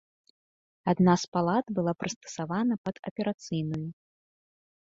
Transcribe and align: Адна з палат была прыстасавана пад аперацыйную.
Адна 0.93 1.13
з 1.25 1.29
палат 1.37 1.65
была 1.79 1.93
прыстасавана 2.05 2.75
пад 2.89 2.95
аперацыйную. 3.11 3.87